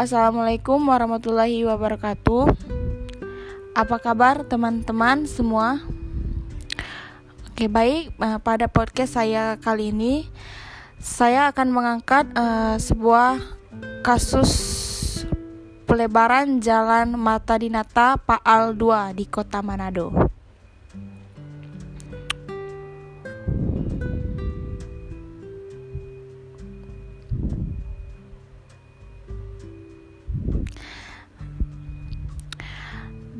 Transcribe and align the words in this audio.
Assalamualaikum 0.00 0.80
warahmatullahi 0.88 1.60
wabarakatuh. 1.68 2.56
Apa 3.76 4.00
kabar 4.00 4.48
teman-teman 4.48 5.28
semua? 5.28 5.76
Oke, 7.44 7.68
baik. 7.68 8.08
Eh, 8.16 8.38
pada 8.40 8.64
podcast 8.64 9.20
saya 9.20 9.60
kali 9.60 9.92
ini, 9.92 10.24
saya 10.96 11.52
akan 11.52 11.68
mengangkat 11.68 12.32
uh, 12.32 12.80
sebuah 12.80 13.44
kasus 14.00 14.50
pelebaran 15.84 16.64
jalan 16.64 17.12
Mata 17.20 17.60
Dinata 17.60 18.16
Paal 18.16 18.72
2 18.72 19.12
di 19.12 19.28
Kota 19.28 19.60
Manado. 19.60 20.39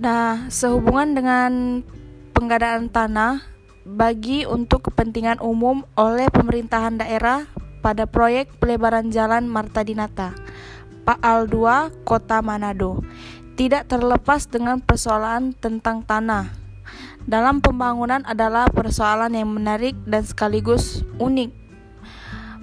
Nah, 0.00 0.48
sehubungan 0.48 1.12
dengan 1.12 1.84
penggadaan 2.32 2.88
tanah 2.88 3.44
bagi 3.84 4.48
untuk 4.48 4.88
kepentingan 4.88 5.44
umum 5.44 5.84
oleh 5.92 6.24
pemerintahan 6.32 6.96
daerah 6.96 7.44
pada 7.84 8.08
proyek 8.08 8.48
pelebaran 8.56 9.12
jalan 9.12 9.44
Marta 9.44 9.84
Dinata, 9.84 10.32
Paal 11.04 11.44
2, 11.52 12.08
Kota 12.08 12.40
Manado. 12.40 13.04
Tidak 13.60 13.92
terlepas 13.92 14.48
dengan 14.48 14.80
persoalan 14.80 15.52
tentang 15.52 16.00
tanah. 16.00 16.48
Dalam 17.28 17.60
pembangunan 17.60 18.24
adalah 18.24 18.72
persoalan 18.72 19.36
yang 19.36 19.52
menarik 19.52 19.92
dan 20.08 20.24
sekaligus 20.24 21.04
unik. 21.20 21.52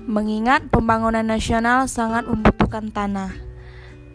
Mengingat 0.10 0.74
pembangunan 0.74 1.22
nasional 1.22 1.86
sangat 1.86 2.26
membutuhkan 2.26 2.90
tanah 2.90 3.47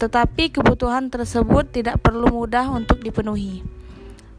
tetapi 0.02 0.50
kebutuhan 0.50 1.14
tersebut 1.14 1.70
tidak 1.70 2.02
perlu 2.02 2.26
mudah 2.42 2.66
untuk 2.74 2.98
dipenuhi. 2.98 3.62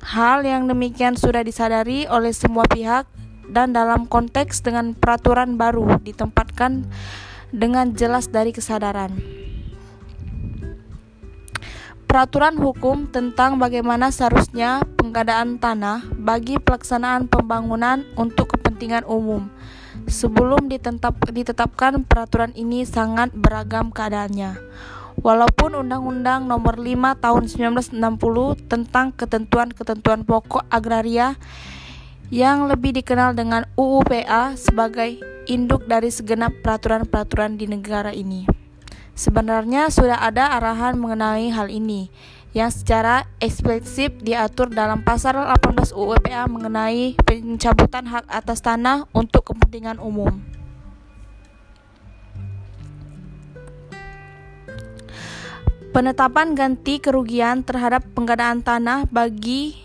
Hal 0.03 0.43
yang 0.43 0.67
demikian 0.67 1.15
sudah 1.15 1.39
disadari 1.39 2.03
oleh 2.03 2.35
semua 2.35 2.67
pihak 2.67 3.07
dan 3.47 3.71
dalam 3.71 4.03
konteks 4.03 4.59
dengan 4.59 4.91
peraturan 4.91 5.55
baru 5.55 6.03
ditempatkan 6.03 6.83
dengan 7.55 7.95
jelas 7.95 8.27
dari 8.27 8.51
kesadaran. 8.51 9.15
Peraturan 12.03 12.59
hukum 12.59 13.07
tentang 13.07 13.55
bagaimana 13.55 14.11
seharusnya 14.11 14.83
penggadaan 14.99 15.63
tanah 15.63 16.03
bagi 16.19 16.59
pelaksanaan 16.59 17.31
pembangunan 17.31 18.03
untuk 18.19 18.51
kepentingan 18.53 19.07
umum. 19.07 19.47
Sebelum 20.11 20.67
ditetap, 20.67 21.15
ditetapkan 21.31 22.03
peraturan 22.03 22.51
ini 22.59 22.83
sangat 22.83 23.31
beragam 23.31 23.89
keadaannya. 23.89 24.59
Walaupun 25.21 25.77
Undang-Undang 25.77 26.49
Nomor 26.49 26.81
5 26.81 27.21
Tahun 27.21 27.43
1960 27.45 27.99
tentang 28.65 29.13
ketentuan-ketentuan 29.13 30.25
pokok 30.25 30.65
agraria 30.73 31.37
yang 32.33 32.65
lebih 32.65 32.97
dikenal 32.97 33.37
dengan 33.37 33.69
UUPA 33.77 34.57
sebagai 34.57 35.21
induk 35.45 35.85
dari 35.85 36.09
segenap 36.09 36.49
peraturan-peraturan 36.65 37.61
di 37.61 37.69
negara 37.69 38.09
ini. 38.09 38.49
Sebenarnya 39.13 39.93
sudah 39.93 40.17
ada 40.17 40.57
arahan 40.57 40.97
mengenai 40.97 41.53
hal 41.53 41.69
ini 41.69 42.09
yang 42.57 42.73
secara 42.73 43.29
eksplisit 43.37 44.21
diatur 44.21 44.73
dalam 44.73 45.05
pasal 45.05 45.37
18 45.37 45.93
UUPA 45.93 46.49
mengenai 46.49 47.17
pencabutan 47.21 48.09
hak 48.09 48.25
atas 48.29 48.65
tanah 48.65 49.05
untuk 49.13 49.53
kepentingan 49.53 50.01
umum. 50.01 50.52
Penetapan 55.93 56.57
ganti 56.57 56.97
kerugian 56.97 57.61
terhadap 57.61 58.01
penggadaan 58.17 58.65
tanah 58.65 59.05
bagi 59.13 59.77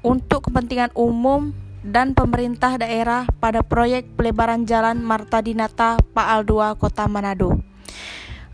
untuk 0.00 0.48
kepentingan 0.48 0.96
umum 0.96 1.52
dan 1.84 2.16
pemerintah 2.16 2.80
daerah 2.80 3.28
pada 3.36 3.60
proyek 3.60 4.08
pelebaran 4.16 4.64
jalan 4.64 4.96
Marta 4.96 5.44
Dinata 5.44 6.00
Paal 6.16 6.40
2 6.40 6.80
Kota 6.80 7.04
Manado. 7.04 7.60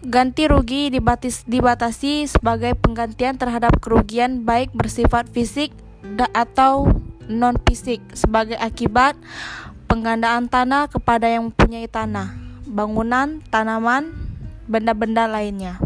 Ganti 0.02 0.50
rugi 0.50 0.90
dibatis, 0.90 1.46
dibatasi 1.46 2.26
sebagai 2.26 2.74
penggantian 2.74 3.38
terhadap 3.38 3.78
kerugian 3.78 4.42
baik 4.42 4.74
bersifat 4.74 5.30
fisik 5.30 5.70
atau 6.34 6.90
non 7.30 7.62
fisik 7.62 8.02
sebagai 8.10 8.58
akibat 8.58 9.14
penggandaan 9.86 10.50
tanah 10.50 10.90
kepada 10.90 11.30
yang 11.30 11.46
mempunyai 11.46 11.86
tanah, 11.86 12.34
bangunan, 12.66 13.38
tanaman, 13.54 14.10
benda-benda 14.66 15.30
lainnya. 15.30 15.78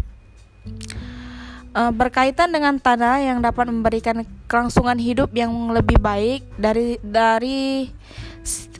Uh, 1.76 1.92
berkaitan 1.92 2.48
dengan 2.56 2.80
tanah 2.80 3.20
yang 3.20 3.44
dapat 3.44 3.68
memberikan 3.68 4.24
kelangsungan 4.48 4.96
hidup 4.96 5.28
yang 5.36 5.52
lebih 5.76 6.00
baik 6.00 6.40
dari 6.56 6.96
dari 7.04 7.92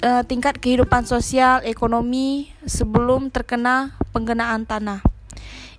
uh, 0.01 0.25
tingkat 0.25 0.57
kehidupan 0.57 1.05
sosial 1.05 1.61
ekonomi 1.69 2.49
sebelum 2.65 3.29
terkena 3.29 3.93
penggunaan 4.17 4.65
tanah. 4.65 5.05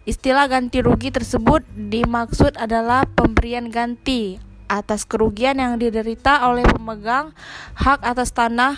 Istilah 0.06 0.46
ganti 0.46 0.78
rugi 0.78 1.10
tersebut 1.10 1.66
dimaksud 1.74 2.54
adalah 2.54 3.10
pemberian 3.10 3.74
ganti 3.74 4.38
atas 4.70 5.02
kerugian 5.02 5.58
yang 5.58 5.82
diderita 5.82 6.46
oleh 6.46 6.70
pemegang 6.70 7.34
hak 7.82 8.06
atas 8.06 8.30
tanah 8.30 8.78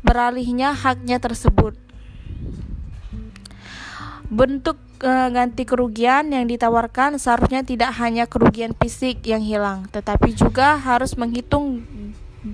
beralihnya 0.00 0.72
haknya 0.72 1.20
tersebut. 1.20 1.76
Bentuk 4.32 4.80
ganti 5.02 5.66
kerugian 5.66 6.30
yang 6.30 6.46
ditawarkan 6.46 7.18
seharusnya 7.18 7.66
tidak 7.66 7.90
hanya 7.98 8.30
kerugian 8.30 8.70
fisik 8.78 9.26
yang 9.26 9.42
hilang, 9.42 9.90
tetapi 9.90 10.30
juga 10.38 10.78
harus 10.78 11.18
menghitung 11.18 11.82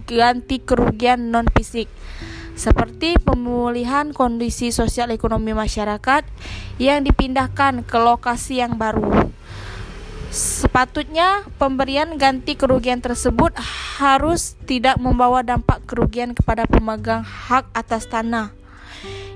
ganti 0.09 0.61
kerugian 0.61 1.29
non 1.29 1.49
fisik 1.53 1.89
seperti 2.59 3.21
pemulihan 3.23 4.11
kondisi 4.11 4.75
sosial 4.75 5.15
ekonomi 5.15 5.55
masyarakat 5.55 6.27
yang 6.83 7.07
dipindahkan 7.07 7.87
ke 7.87 7.99
lokasi 8.03 8.59
yang 8.59 8.75
baru. 8.75 9.31
Sepatutnya 10.29 11.47
pemberian 11.57 12.19
ganti 12.19 12.59
kerugian 12.59 13.01
tersebut 13.01 13.55
harus 13.97 14.59
tidak 14.67 14.99
membawa 15.01 15.41
dampak 15.47 15.87
kerugian 15.89 16.35
kepada 16.37 16.69
pemegang 16.69 17.25
hak 17.25 17.65
atas 17.73 18.05
tanah 18.11 18.53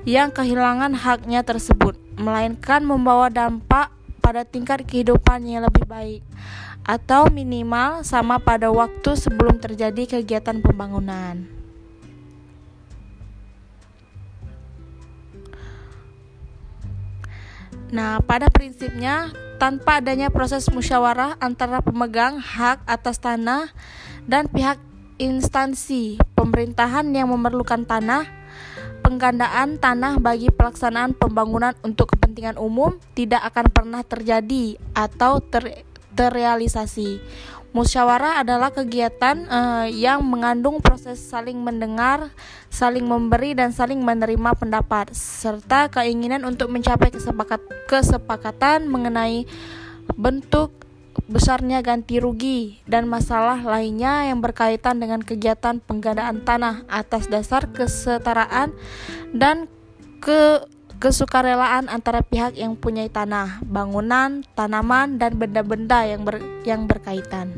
yang 0.02 0.34
kehilangan 0.34 0.98
haknya 0.98 1.46
tersebut 1.46 2.01
melainkan 2.16 2.84
membawa 2.84 3.32
dampak 3.32 3.92
pada 4.22 4.46
tingkat 4.46 4.86
kehidupan 4.86 5.44
yang 5.44 5.66
lebih 5.66 5.84
baik 5.84 6.22
atau 6.82 7.30
minimal 7.30 8.02
sama 8.02 8.42
pada 8.42 8.70
waktu 8.70 9.14
sebelum 9.14 9.62
terjadi 9.62 10.18
kegiatan 10.18 10.58
pembangunan. 10.58 11.46
Nah, 17.92 18.24
pada 18.24 18.48
prinsipnya, 18.48 19.28
tanpa 19.60 20.00
adanya 20.00 20.32
proses 20.32 20.64
musyawarah 20.72 21.36
antara 21.44 21.84
pemegang 21.84 22.40
hak 22.40 22.80
atas 22.88 23.20
tanah 23.20 23.68
dan 24.24 24.48
pihak 24.48 24.80
instansi 25.20 26.16
pemerintahan 26.32 27.12
yang 27.12 27.28
memerlukan 27.28 27.84
tanah, 27.84 28.24
penggandaan 29.12 29.76
tanah 29.76 30.16
bagi 30.24 30.48
pelaksanaan 30.48 31.12
pembangunan 31.12 31.76
untuk 31.84 32.16
kepentingan 32.16 32.56
umum 32.56 32.96
tidak 33.12 33.44
akan 33.52 33.68
pernah 33.68 34.00
terjadi 34.00 34.80
atau 34.96 35.44
ter 35.44 35.84
terrealisasi. 36.16 37.20
Musyawarah 37.72 38.44
adalah 38.44 38.68
kegiatan 38.68 39.48
uh, 39.48 39.88
yang 39.88 40.20
mengandung 40.24 40.80
proses 40.80 41.20
saling 41.20 41.56
mendengar, 41.60 42.32
saling 42.68 43.04
memberi 43.04 43.56
dan 43.56 43.72
saling 43.72 44.00
menerima 44.00 44.52
pendapat 44.56 45.12
serta 45.16 45.88
keinginan 45.88 46.44
untuk 46.48 46.68
mencapai 46.68 47.08
kesepakat 47.12 47.60
kesepakatan 47.88 48.88
mengenai 48.88 49.48
bentuk 50.16 50.81
besarnya 51.32 51.80
ganti 51.80 52.20
rugi 52.20 52.84
dan 52.84 53.08
masalah 53.08 53.64
lainnya 53.64 54.28
yang 54.28 54.44
berkaitan 54.44 55.00
dengan 55.00 55.24
kegiatan 55.24 55.80
penggandaan 55.80 56.44
tanah 56.44 56.84
atas 56.92 57.32
dasar 57.32 57.72
kesetaraan 57.72 58.76
dan 59.32 59.64
ke 60.20 60.68
kesukarelaan 61.00 61.90
antara 61.90 62.22
pihak 62.22 62.54
yang 62.54 62.78
punya 62.78 63.08
tanah, 63.10 63.64
bangunan, 63.64 64.46
tanaman 64.54 65.18
dan 65.18 65.34
benda-benda 65.34 66.06
yang 66.06 66.22
ber, 66.22 66.38
yang 66.62 66.86
berkaitan. 66.86 67.50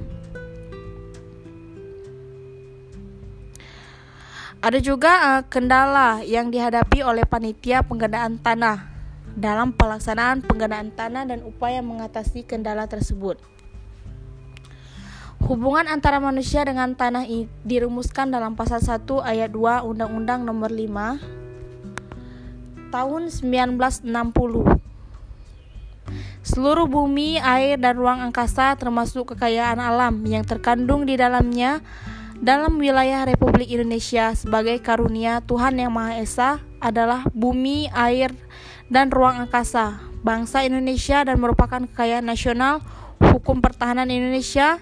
Ada 4.65 4.81
juga 4.81 5.13
uh, 5.13 5.43
kendala 5.45 6.25
yang 6.25 6.49
dihadapi 6.49 7.05
oleh 7.05 7.29
panitia 7.29 7.85
penggandaan 7.85 8.41
tanah 8.41 8.89
dalam 9.37 9.77
pelaksanaan 9.77 10.41
penggandaan 10.41 10.89
tanah 10.89 11.29
dan 11.29 11.45
upaya 11.45 11.85
mengatasi 11.85 12.49
kendala 12.49 12.89
tersebut. 12.89 13.37
Hubungan 15.45 15.93
antara 15.93 16.25
manusia 16.25 16.65
dengan 16.65 16.97
tanah 16.97 17.29
dirumuskan 17.69 18.33
dalam 18.33 18.57
pasal 18.57 18.81
1 18.81 19.05
ayat 19.21 19.53
2 19.53 19.85
Undang-Undang 19.85 20.41
Nomor 20.41 20.73
5 20.73 21.21
tahun 22.89 23.29
1960. 23.29 24.09
Seluruh 26.41 26.89
bumi, 26.89 27.37
air, 27.45 27.77
dan 27.77 28.01
ruang 28.01 28.25
angkasa 28.25 28.73
termasuk 28.81 29.37
kekayaan 29.37 29.85
alam 29.85 30.17
yang 30.25 30.49
terkandung 30.49 31.05
di 31.05 31.21
dalamnya 31.21 31.85
dalam 32.41 32.81
wilayah 32.81 33.29
Republik 33.29 33.69
Indonesia 33.69 34.33
sebagai 34.33 34.81
karunia 34.81 35.45
Tuhan 35.45 35.77
Yang 35.77 35.93
Maha 35.93 36.25
Esa 36.25 36.51
adalah 36.81 37.29
bumi, 37.37 37.93
air, 37.93 38.33
dan 38.89 39.13
ruang 39.13 39.45
angkasa 39.45 40.01
bangsa 40.25 40.65
Indonesia 40.65 41.21
dan 41.21 41.37
merupakan 41.37 41.85
kekayaan 41.85 42.25
nasional 42.25 42.81
hukum 43.21 43.61
pertahanan 43.61 44.09
Indonesia 44.09 44.81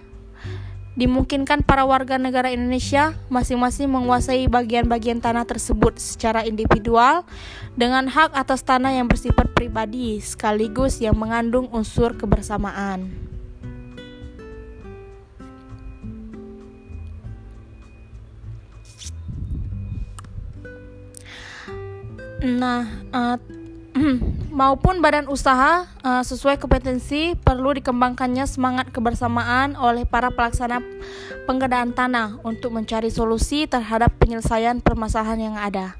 dimungkinkan 0.92 1.64
para 1.64 1.88
warga 1.88 2.20
negara 2.20 2.52
Indonesia 2.52 3.16
masing-masing 3.32 3.88
menguasai 3.88 4.44
bagian-bagian 4.44 5.24
tanah 5.24 5.48
tersebut 5.48 5.96
secara 5.96 6.44
individual 6.44 7.24
dengan 7.72 8.12
hak 8.12 8.36
atas 8.36 8.60
tanah 8.60 8.92
yang 8.92 9.08
bersifat 9.08 9.48
pribadi 9.56 10.20
sekaligus 10.20 11.00
yang 11.00 11.16
mengandung 11.16 11.72
unsur 11.72 12.12
kebersamaan. 12.12 13.08
Nah, 22.42 23.06
uh, 23.14 23.38
maupun 24.52 25.04
badan 25.04 25.28
usaha 25.28 25.84
uh, 26.00 26.24
sesuai 26.24 26.56
kompetensi 26.56 27.36
perlu 27.36 27.76
dikembangkannya 27.76 28.48
semangat 28.48 28.88
kebersamaan 28.88 29.76
oleh 29.76 30.08
para 30.08 30.32
pelaksana 30.32 30.80
penggedaan 31.44 31.92
tanah 31.92 32.40
untuk 32.40 32.72
mencari 32.72 33.12
solusi 33.12 33.68
terhadap 33.68 34.16
penyelesaian 34.16 34.80
permasalahan 34.80 35.52
yang 35.52 35.56
ada. 35.60 35.96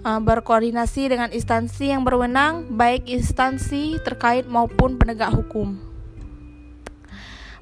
Uh, 0.00 0.18
berkoordinasi 0.18 1.12
dengan 1.12 1.28
instansi 1.28 1.92
yang 1.92 2.02
berwenang, 2.02 2.66
baik 2.72 3.06
instansi 3.06 4.00
terkait 4.00 4.48
maupun 4.48 4.96
penegak 4.96 5.30
hukum. 5.34 5.76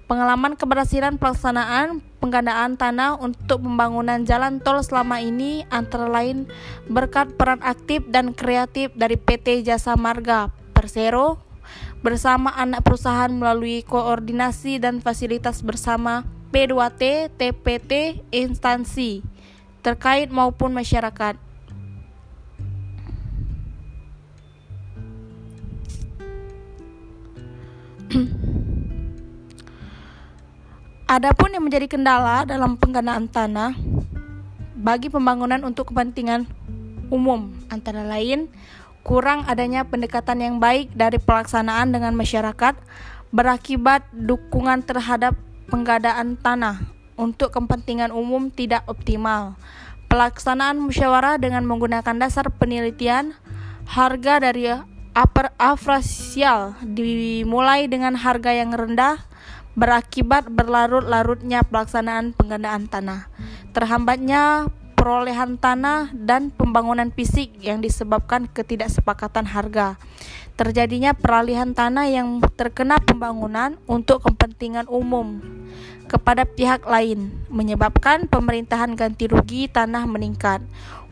Pengalaman 0.09 0.57
keberhasilan 0.57 1.21
pelaksanaan 1.21 2.01
penggandaan 2.19 2.75
tanah 2.75 3.19
untuk 3.19 3.63
pembangunan 3.63 4.23
jalan 4.27 4.59
tol 4.63 4.83
selama 4.83 5.23
ini 5.23 5.63
antara 5.71 6.11
lain 6.11 6.51
berkat 6.91 7.35
peran 7.39 7.63
aktif 7.63 8.05
dan 8.11 8.35
kreatif 8.35 8.91
dari 8.95 9.17
PT 9.17 9.63
Jasa 9.67 9.95
Marga 9.95 10.51
Persero 10.75 11.41
bersama 12.03 12.55
anak 12.55 12.87
perusahaan 12.87 13.31
melalui 13.31 13.83
koordinasi 13.83 14.79
dan 14.79 15.03
fasilitas 15.03 15.67
bersama 15.67 16.23
P2T, 16.55 17.35
TPT, 17.37 18.23
instansi 18.31 19.21
terkait 19.83 20.31
maupun 20.33 20.73
masyarakat. 20.73 21.48
Adapun 31.09 31.57
yang 31.57 31.65
menjadi 31.65 31.89
kendala 31.89 32.45
dalam 32.45 32.77
penggandaan 32.77 33.33
tanah 33.33 33.73
bagi 34.77 35.09
pembangunan 35.09 35.65
untuk 35.65 35.89
kepentingan 35.89 36.45
umum 37.09 37.49
antara 37.73 38.05
lain 38.05 38.53
kurang 39.09 39.49
adanya 39.49 39.89
pendekatan 39.89 40.45
yang 40.45 40.61
baik 40.61 40.93
dari 40.93 41.17
pelaksanaan 41.17 41.97
dengan 41.97 42.13
masyarakat 42.13 42.77
berakibat 43.33 44.05
dukungan 44.13 44.85
terhadap 44.85 45.33
penggadaan 45.73 46.37
tanah 46.37 46.85
untuk 47.17 47.57
kepentingan 47.57 48.13
umum 48.13 48.53
tidak 48.53 48.85
optimal. 48.85 49.57
Pelaksanaan 50.13 50.77
musyawarah 50.77 51.41
dengan 51.41 51.65
menggunakan 51.65 52.21
dasar 52.21 52.53
penelitian 52.53 53.33
harga 53.89 54.45
dari 54.45 54.77
upper 55.17 55.57
afrasial 55.57 56.77
dimulai 56.85 57.89
dengan 57.89 58.13
harga 58.13 58.53
yang 58.53 58.77
rendah 58.77 59.25
berakibat 59.79 60.51
berlarut-larutnya 60.51 61.63
pelaksanaan 61.63 62.35
penggandaan 62.35 62.91
tanah, 62.91 63.31
terhambatnya 63.71 64.67
perolehan 64.99 65.55
tanah 65.55 66.11
dan 66.11 66.51
pembangunan 66.51 67.15
fisik 67.15 67.55
yang 67.63 67.79
disebabkan 67.79 68.51
ketidaksepakatan 68.51 69.47
harga. 69.47 69.95
Terjadinya 70.59 71.15
peralihan 71.15 71.71
tanah 71.71 72.11
yang 72.11 72.43
terkena 72.59 72.99
pembangunan 72.99 73.79
untuk 73.87 74.27
kepentingan 74.27 74.91
umum 74.91 75.39
kepada 76.11 76.43
pihak 76.43 76.83
lain, 76.83 77.31
menyebabkan 77.47 78.27
pemerintahan 78.27 78.99
ganti 78.99 79.31
rugi 79.31 79.71
tanah 79.71 80.03
meningkat. 80.11 80.59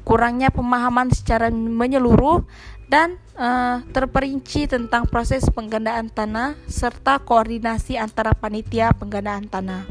Kurangnya 0.07 0.55
pemahaman 0.55 1.11
secara 1.11 1.51
menyeluruh 1.51 2.47
dan 2.87 3.19
uh, 3.35 3.83
terperinci 3.91 4.71
tentang 4.71 5.11
proses 5.11 5.43
penggandaan 5.51 6.07
tanah 6.07 6.55
serta 6.71 7.19
koordinasi 7.19 7.99
antara 7.99 8.31
panitia 8.31 8.95
penggandaan 8.95 9.51
tanah. 9.51 9.83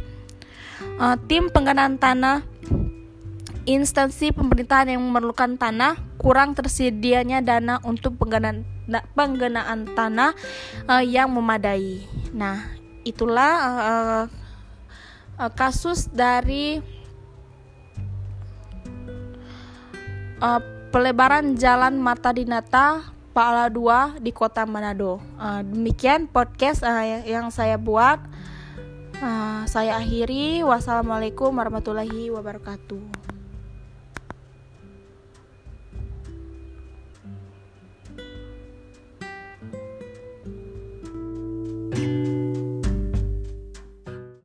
Uh, 0.96 1.20
tim 1.28 1.52
penggandaan 1.52 2.00
tanah 2.00 2.48
instansi 3.68 4.32
pemerintahan 4.32 4.96
yang 4.96 5.04
memerlukan 5.04 5.60
tanah 5.60 6.00
kurang 6.16 6.56
tersedianya 6.56 7.44
dana 7.44 7.84
untuk 7.84 8.16
penggandaan 8.16 8.64
penggunaan 9.18 9.92
tanah 9.98 10.32
uh, 10.88 11.04
yang 11.04 11.28
memadai. 11.34 12.06
Nah, 12.32 12.72
itulah 13.04 13.54
uh, 13.60 14.24
uh, 15.42 15.52
kasus 15.52 16.08
dari 16.08 16.80
uh, 20.42 20.60
pelebaran 20.90 21.56
Jalan 21.56 22.00
Mata 22.00 22.32
Dinata 22.32 23.04
Paala 23.36 23.68
2 23.68 24.24
di 24.24 24.32
Kota 24.32 24.64
Manado. 24.64 25.20
Uh, 25.36 25.60
demikian 25.68 26.28
podcast 26.32 26.88
uh, 26.88 27.04
yang 27.28 27.52
saya 27.52 27.76
buat. 27.76 28.24
Uh, 29.20 29.68
saya 29.68 30.00
akhiri. 30.00 30.64
Wassalamualaikum 30.64 31.52
warahmatullahi 31.52 32.32
wabarakatuh. 32.32 33.35